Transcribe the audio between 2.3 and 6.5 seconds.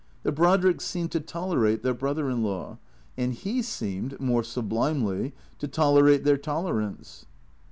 law; and he seemed, more sublimely, to tolerate their